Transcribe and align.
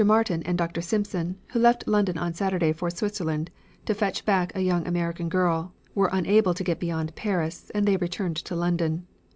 Martin 0.03 0.41
and 0.47 0.57
Dr. 0.57 0.81
Simpson, 0.81 1.35
who 1.51 1.59
left 1.59 1.87
London 1.87 2.17
on 2.17 2.33
Saturday 2.33 2.73
for 2.73 2.89
Switzerland 2.89 3.51
to 3.85 3.93
fetch 3.93 4.25
back 4.25 4.51
a 4.55 4.61
young 4.63 4.87
American 4.87 5.29
girl, 5.29 5.75
were 5.93 6.09
unable 6.11 6.55
to 6.55 6.63
get 6.63 6.79
beyond 6.79 7.13
Paris, 7.15 7.69
and 7.75 7.85
they 7.87 7.97
returned 7.97 8.37
to 8.37 8.55
London. 8.55 9.05